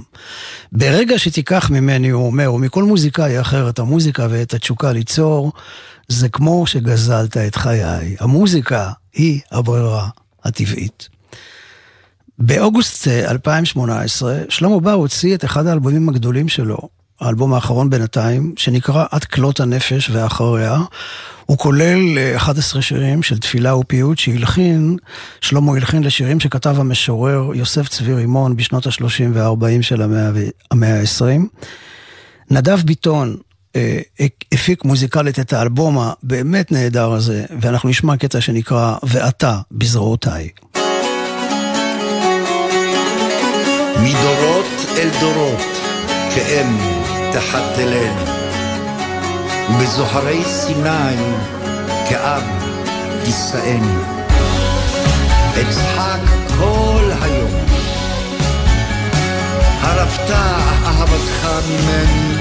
ברגע 0.73 1.19
שתיקח 1.19 1.71
ממני, 1.71 2.09
הוא 2.09 2.27
אומר, 2.27 2.49
או 2.49 2.59
מכל 2.59 2.85
מוזיקאי 2.85 3.41
אחר, 3.41 3.69
את 3.69 3.79
המוזיקה 3.79 4.27
ואת 4.31 4.55
התשוקה 4.55 4.93
ליצור, 4.93 5.53
זה 6.09 6.29
כמו 6.29 6.67
שגזלת 6.67 7.37
את 7.37 7.57
חיי. 7.57 8.17
המוזיקה 8.21 8.91
היא 9.15 9.41
הברירה 9.53 10.09
הטבעית. 10.45 11.09
באוגוסט 12.39 13.09
2018, 13.09 14.33
אה, 14.33 14.43
שלמה 14.49 14.81
בר 14.81 14.93
הוציא 14.93 15.35
את 15.35 15.45
אחד 15.45 15.67
האלבומים 15.67 16.09
הגדולים 16.09 16.49
שלו, 16.49 16.79
האלבום 17.21 17.55
האחרון 17.55 17.91
בינתיים, 17.91 18.55
שנקרא 18.57 19.05
עד 19.11 19.25
כלות 19.25 19.61
הנפש 19.61 20.11
ואחריה. 20.11 20.79
הוא 21.47 21.59
כולל 21.59 22.19
11 22.37 22.77
אה, 22.79 22.83
שירים 22.83 23.23
של 23.23 23.39
תפילה 23.39 23.77
ופיוט 23.77 24.19
שהלחין, 24.19 24.97
שלמה 25.41 25.77
הלחין 25.77 26.03
לשירים 26.03 26.41
שכתב 26.41 26.77
המשורר 26.79 27.51
יוסף 27.55 27.89
צבי 27.89 28.15
רימון 28.15 28.57
בשנות 28.57 28.87
ה-30 28.87 29.25
וה-40 29.33 29.83
של 29.83 30.03
המאה 30.71 31.01
ה-20. 31.01 31.61
נדב 32.51 32.79
ביטון 32.85 33.37
הפיק 34.53 34.85
מוזיקלית 34.85 35.39
את 35.39 35.53
האלבום 35.53 35.99
הבאמת 35.99 36.73
נהדר 36.73 37.13
הזה, 37.13 37.45
ואנחנו 37.61 37.89
נשמע 37.89 38.17
קטע 38.17 38.41
שנקרא 38.41 38.95
"ואתה 39.03 39.59
בזרועותיי". 39.73 40.49
מדורות 44.03 44.67
אל 44.99 45.09
דורות, 45.21 45.61
כאם 46.35 46.77
תחתלן, 47.33 48.17
ובזוהרי 49.71 50.45
סיני, 50.45 51.17
כאב 52.09 52.43
תישאן. 53.25 54.19
אצחק 55.61 56.21
כל 56.59 57.11
היום, 57.21 57.51
הרפת 59.81 60.31
אהבתך 60.31 61.49
ממני, 61.69 62.35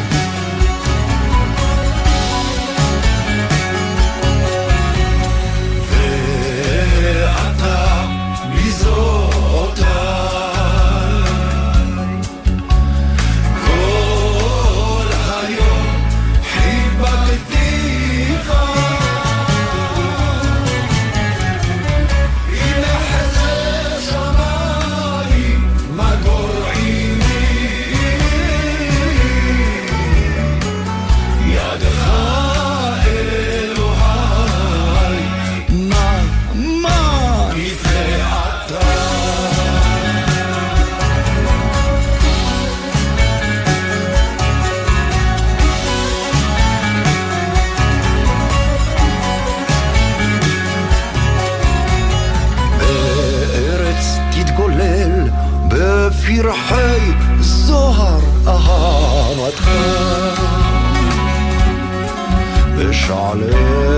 parler. 63.45 63.96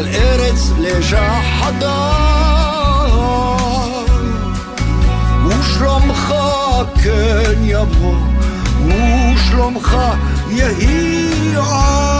על 0.00 0.06
ארץ 0.06 0.70
לשחדה 0.78 2.12
ושלומך 5.46 6.34
כן 7.02 7.60
יבוא 7.62 8.16
ושלומך 8.86 9.96
יהי 10.50 11.30
מאותו 11.54 12.19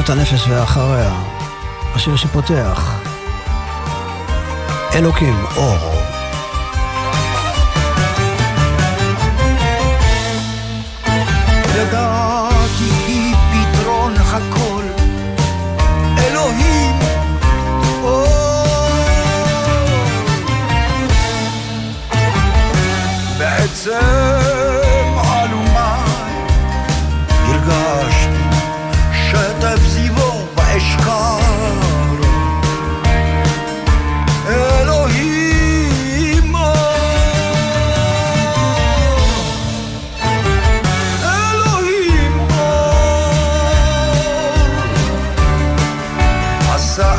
כלות 0.00 0.18
הנפש 0.18 0.48
ואחריה, 0.48 1.22
השיר 1.94 2.16
שפותח, 2.16 3.00
אלוקים 4.94 5.44
אור. 5.56 5.99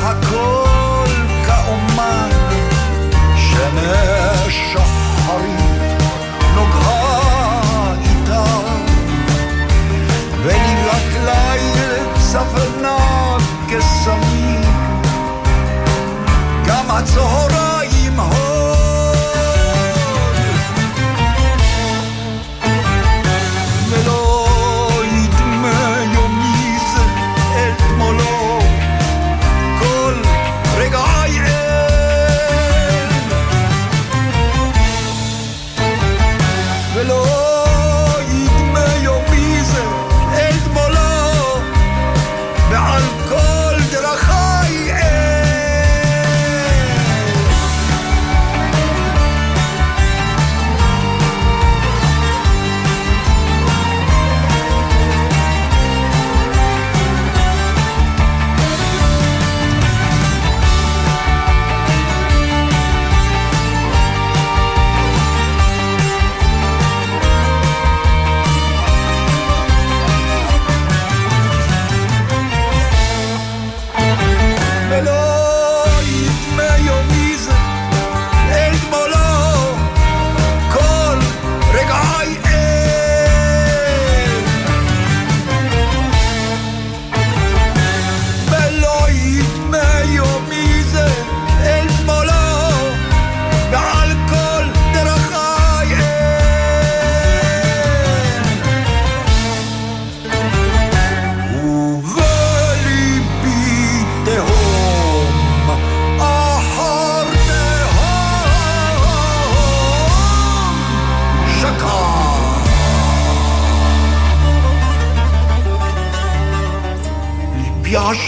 הכל 0.01 0.60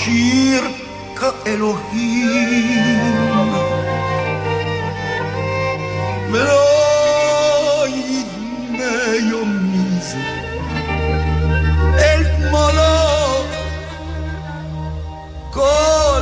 עשיר 0.04 0.64
כאלוהים. 1.16 3.04
ולא 6.32 7.86
ידמה 7.88 9.16
יומי 9.32 10.02
זה 10.02 10.18
אל 11.98 12.24
תמולו 12.24 13.44
כל 15.52 16.22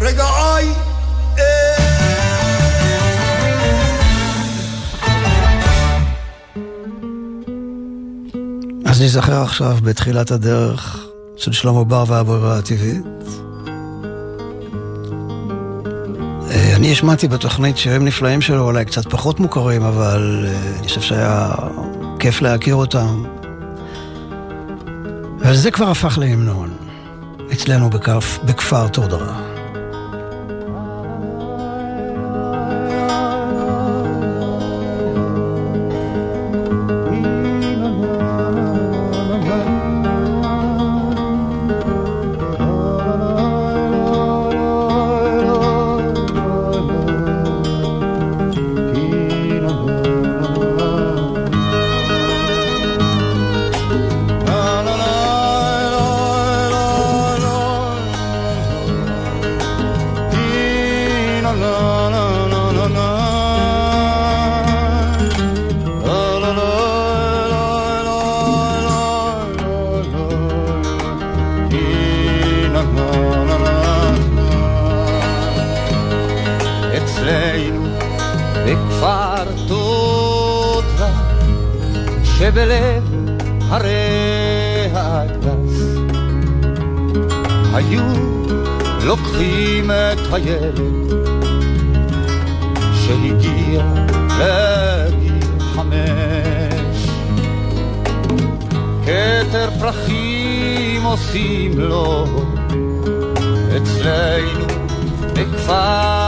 רגעי 0.00 0.68
אז 8.84 9.00
ניזכר 9.00 9.42
עכשיו 9.42 9.76
בתחילת 9.82 10.30
הדרך 10.30 11.11
של 11.42 11.52
שלמה 11.52 11.84
בר 11.84 12.04
והברירה 12.06 12.58
הטבעית. 12.58 13.06
אה, 16.50 16.76
אני 16.76 16.92
השמעתי 16.92 17.28
בתוכנית 17.28 17.78
שירים 17.78 18.04
נפלאים 18.04 18.40
שלו, 18.40 18.64
אולי 18.64 18.84
קצת 18.84 19.06
פחות 19.10 19.40
מוכרים, 19.40 19.82
אבל 19.82 20.46
אה, 20.48 20.78
אני 20.78 20.88
חושב 20.88 21.00
שהיה 21.00 21.52
כיף 22.18 22.42
להכיר 22.42 22.74
אותם. 22.74 23.24
אבל 25.42 25.54
זה 25.56 25.70
כבר 25.70 25.90
הפך 25.90 26.18
להמנון, 26.18 26.70
אצלנו 27.52 27.90
בכף, 27.90 28.38
בכפר 28.44 28.88
תודרה. 28.88 29.51
בכפר 78.82 79.44
תודה 79.68 81.10
שבלב 82.24 83.02
הרי 83.68 84.88
הגס 84.94 85.82
היו 87.74 88.02
לוקחים 89.04 89.90
את 89.90 90.18
הילד 90.32 91.12
שהגיע 92.94 93.84
לגיל 94.38 95.58
חמש. 95.74 97.08
כתר 99.02 99.68
פרחים 99.80 101.02
עושים 101.02 101.78
לו 101.78 102.26
אצלנו 103.76 104.66
בכפר 105.34 106.21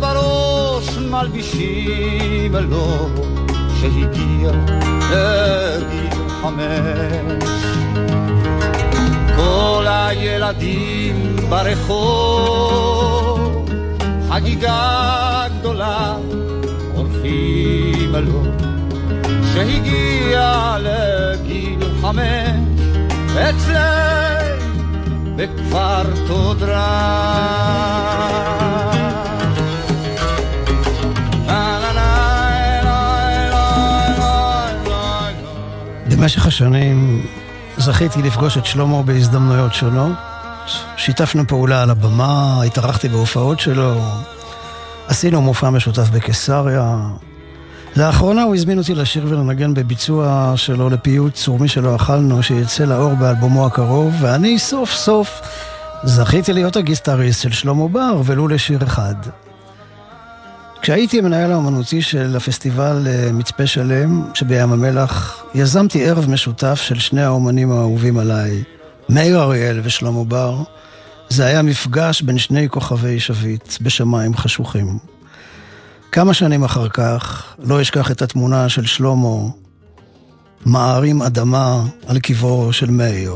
בראש 0.00 0.98
מלבישים 0.98 2.54
לו 2.54 3.08
שהגיע 3.80 4.50
לגיל 5.10 6.28
חמש. 6.42 7.44
כל 9.36 9.84
הילדים 9.88 11.36
ברחוב, 11.48 12.88
חגיגה 14.30 15.44
גדולה, 15.58 16.16
אורחים 16.94 18.14
לו, 18.14 18.42
שהגיע 19.52 20.76
לגיל 20.78 21.80
חמש, 22.00 22.80
אצלנו 23.36 24.48
בכפר 25.36 26.02
תודרה. 26.26 26.98
במשך 36.18 36.46
השנים 36.46 37.26
זכיתי 37.76 38.22
לפגוש 38.22 38.58
את 38.58 38.66
שלמה 38.66 39.02
בהזדמנויות 39.02 39.74
שונות. 39.74 40.16
שיתפנו 40.96 41.46
פעולה 41.46 41.82
על 41.82 41.90
הבמה, 41.90 42.62
התארחתי 42.62 43.08
בהופעות 43.08 43.60
שלו, 43.60 44.00
עשינו 45.08 45.42
מופע 45.42 45.70
משותף 45.70 46.08
בקיסריה. 46.08 46.98
לאחרונה 47.96 48.42
הוא 48.42 48.54
הזמין 48.54 48.78
אותי 48.78 48.94
לשיר 48.94 49.26
ולנגן 49.28 49.74
בביצוע 49.74 50.52
שלו 50.56 50.90
לפיוט 50.90 51.34
צורמי 51.34 51.68
שלא 51.68 51.96
אכלנו, 51.96 52.42
שיצא 52.42 52.84
לאור 52.84 53.14
באלבומו 53.14 53.66
הקרוב, 53.66 54.14
ואני 54.20 54.58
סוף 54.58 54.92
סוף 54.92 55.40
זכיתי 56.04 56.52
להיות 56.52 56.76
הגיסטריסט 56.76 57.42
של 57.42 57.52
שלמה 57.52 57.88
בר, 57.88 58.22
ולו 58.24 58.48
לשיר 58.48 58.84
אחד. 58.84 59.14
כשהייתי 60.88 61.20
מנהל 61.20 61.52
האומנותי 61.52 62.02
של 62.02 62.36
הפסטיבל 62.36 63.06
אה, 63.06 63.32
מצפה 63.32 63.66
שלם 63.66 64.22
שבים 64.34 64.72
המלח, 64.72 65.44
יזמתי 65.54 66.08
ערב 66.08 66.30
משותף 66.30 66.80
של 66.82 66.98
שני 66.98 67.22
האומנים 67.22 67.72
האהובים 67.72 68.18
עליי, 68.18 68.62
מאיר 69.08 69.42
אריאל 69.42 69.80
ושלמה 69.84 70.24
בר. 70.24 70.62
זה 71.28 71.46
היה 71.46 71.62
מפגש 71.62 72.22
בין 72.22 72.38
שני 72.38 72.68
כוכבי 72.68 73.20
שביט 73.20 73.74
בשמיים 73.82 74.36
חשוכים. 74.36 74.98
כמה 76.12 76.34
שנים 76.34 76.64
אחר 76.64 76.88
כך, 76.88 77.44
לא 77.58 77.82
אשכח 77.82 78.10
את 78.10 78.22
התמונה 78.22 78.68
של 78.68 78.86
שלמה 78.86 79.36
מערים 80.64 81.22
אדמה 81.22 81.82
על 82.06 82.18
קברו 82.18 82.72
של 82.72 82.90
מאיר 82.90 83.34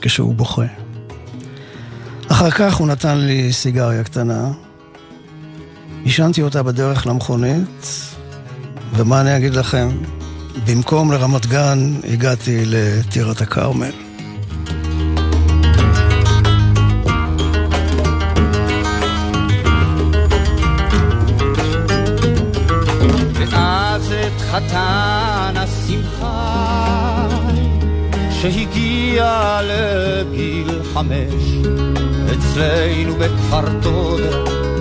כשהוא 0.00 0.34
בוכה. 0.34 0.66
אחר 2.28 2.50
כך 2.50 2.74
הוא 2.74 2.88
נתן 2.88 3.18
לי 3.18 3.52
סיגריה 3.52 4.04
קטנה, 4.04 4.50
עישנתי 6.04 6.42
אותה 6.42 6.62
בדרך 6.62 7.06
למכונית, 7.06 7.86
ומה 8.96 9.20
אני 9.20 9.36
אגיד 9.36 9.54
לכם? 9.54 9.88
במקום 10.66 11.12
לרמת 11.12 11.46
גן 11.46 11.94
הגעתי 12.04 12.62
לטירת 12.66 13.40
הכרמל. 13.40 13.90
חתן 24.50 25.54
השמחה 25.56 27.28
שהגיע 28.30 29.60
לגיל 29.62 30.82
חמש 30.94 31.66
אצלנו 32.32 33.14
בכפר 33.14 33.80
תודה 33.82 34.79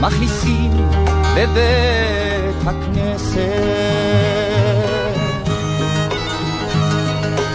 מכניסים 0.00 0.70
בבית 1.36 2.66
הכנסת. 2.66 3.36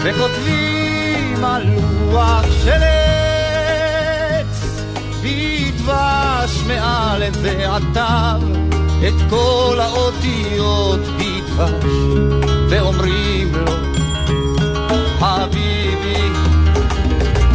וכותבים 0.02 1.44
על 1.44 1.62
לוח 2.10 2.44
של 2.64 2.82
עץ 4.30 4.82
בדבש 5.22 6.62
מאלף 6.66 7.34
ועד 7.42 7.82
תו 7.94 8.46
את 9.08 9.30
כל 9.30 9.78
האותיות 9.80 11.00
בדבש. 11.00 11.84
ואומרים 12.68 13.52
לו 13.54 13.72
חביבי 15.20 16.28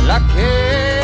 לקר 0.08 0.97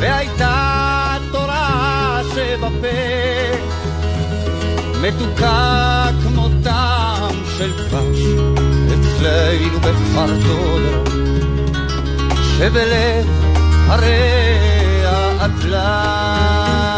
והייתה 0.00 1.16
תורה 1.32 2.20
שבפה 2.34 2.88
מתוקה 5.00 6.04
כמו 6.22 6.48
טעם 6.64 7.34
של 7.58 7.72
דבש 7.72 8.20
אצלנו 8.94 9.80
בכפר 9.80 10.26
תודה 10.46 11.10
שבלב 12.42 13.26
הרי 13.88 15.04
האטלס 15.04 16.97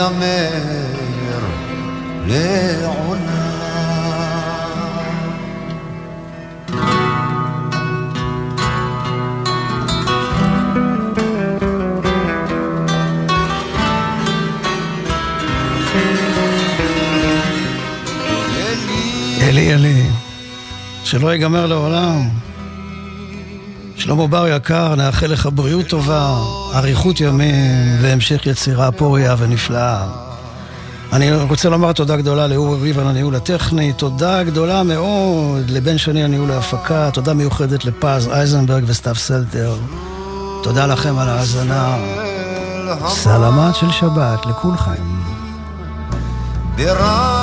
ייגמר 0.00 1.40
לעונה. 2.26 3.60
אלי 19.42 19.74
אלי, 19.74 20.02
שלא 21.04 21.28
ייגמר 21.28 21.66
לעולם. 21.66 22.49
שלמה 24.00 24.26
בר 24.26 24.48
יקר, 24.48 24.94
נאחל 24.94 25.26
לך 25.26 25.48
בריאות 25.54 25.86
טובה, 25.86 26.38
אריכות 26.74 27.20
ימים 27.20 27.98
והמשך 28.00 28.46
יצירה 28.46 28.92
פוריה 28.92 29.34
ונפלאה. 29.38 30.06
אני 31.12 31.32
רוצה 31.32 31.68
לומר 31.68 31.92
תודה 31.92 32.16
גדולה 32.16 32.46
לאורי 32.46 32.80
ריב 32.80 32.98
על 32.98 33.06
הניהול 33.06 33.34
הטכני, 33.34 33.92
תודה 33.92 34.42
גדולה 34.42 34.82
מאוד 34.82 35.70
לבן 35.70 35.98
שני 35.98 36.24
הניהול 36.24 36.50
ההפקה, 36.50 37.10
תודה 37.10 37.34
מיוחדת 37.34 37.84
לפז 37.84 38.28
אייזנברג 38.28 38.84
וסתיו 38.86 39.14
סלטר. 39.14 39.74
תודה 40.62 40.86
לכם 40.86 41.18
על 41.18 41.28
ההאזנה. 41.28 41.96
סלמת 43.08 43.74
של 43.74 43.90
שבת 43.90 44.46
לכולכם. 44.46 45.20
ברק 46.76 47.39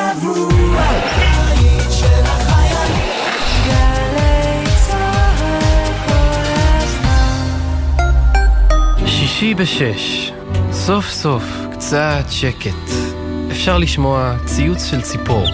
הזמן 0.00 0.24
שישי 9.06 9.54
בשש, 9.54 10.32
סוף 10.72 11.10
סוף 11.10 11.44
קצת 11.72 12.24
שקט. 12.30 12.70
אפשר 13.50 13.78
לשמוע 13.78 14.34
ציוץ 14.44 14.84
של 14.84 15.02
ציפור, 15.02 15.46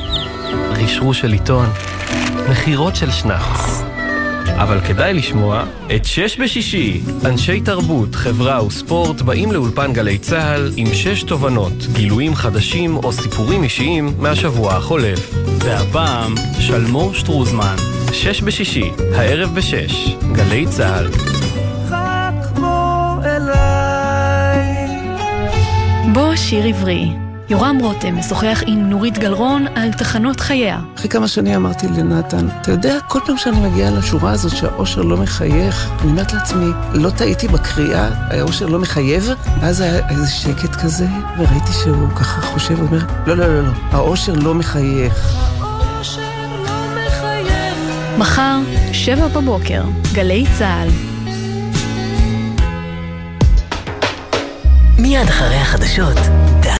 רשרוש 0.71 1.21
של 1.21 1.33
עיתון, 1.33 1.67
נחירות 2.49 2.97
של 2.97 3.11
שנץ. 3.11 3.90
אבל 4.61 4.81
כדאי 4.81 5.15
לשמוע 5.15 5.65
את 5.97 6.05
שש 6.05 6.41
בשישי. 6.41 7.01
אנשי 7.25 7.61
תרבות, 7.61 8.15
חברה 8.15 8.65
וספורט 8.65 9.23
באים 9.23 9.53
לאולפן 9.53 9.93
גלי 9.93 10.19
צה"ל 10.19 10.73
עם 10.77 10.87
שש 10.95 11.23
תובנות, 11.23 11.87
גילויים 11.93 12.35
חדשים 12.35 12.97
או 12.97 13.13
סיפורים 13.13 13.63
אישיים 13.63 14.15
מהשבוע 14.19 14.75
החולף. 14.75 15.35
והפעם, 15.59 16.35
שלמור 16.59 17.15
שטרוזמן. 17.15 17.77
שש 18.13 18.43
בשישי, 18.43 18.91
הערב 19.15 19.55
בשש, 19.55 20.15
גלי 20.33 20.67
צה"ל. 20.67 21.07
בוא 26.13 26.37
שיר 26.37 26.65
עברי. 26.65 27.30
יורם 27.51 27.79
רותם 27.81 28.17
משוחח 28.17 28.63
עם 28.67 28.91
נורית 28.91 29.19
גלרון 29.19 29.67
על 29.75 29.93
תחנות 29.93 30.41
חייה. 30.41 30.81
אחרי 30.97 31.09
כמה 31.09 31.29
שנים 31.29 31.55
אמרתי 31.55 31.87
לנתן, 31.89 32.49
אתה 32.61 32.71
יודע, 32.71 32.99
כל 33.09 33.19
פעם 33.27 33.37
שאני 33.37 33.61
מגיעה 33.61 33.91
לשורה 33.91 34.33
הזאת 34.33 34.57
שהאושר 34.57 35.03
לא 35.03 35.17
מחייך, 35.17 35.91
אני 36.01 36.11
אומרת 36.11 36.33
לעצמי, 36.33 36.67
לא 36.93 37.11
טעיתי 37.11 37.49
בקריאה, 37.49 38.09
האושר 38.31 38.67
לא 38.67 38.79
מחייב? 38.79 39.29
אז 39.63 39.81
היה 39.81 40.09
איזה 40.09 40.31
שקט 40.31 40.77
כזה, 40.77 41.07
וראיתי 41.39 41.73
שהוא 41.83 42.09
ככה 42.09 42.43
חושב, 42.43 42.79
הוא 42.79 42.87
אומר, 42.87 43.05
לא, 43.27 43.37
לא, 43.37 43.47
לא, 43.47 43.63
לא, 43.63 43.73
האושר 43.91 44.35
לא 44.35 44.55
מחייך. 44.55 45.35
מחר, 48.19 48.59
שבע 48.93 49.29
בבוקר, 49.29 49.83
גלי 50.13 50.45
צה"ל. 50.59 50.89
מיד 54.99 55.29
אחרי 55.29 55.57
החדשות, 55.57 56.17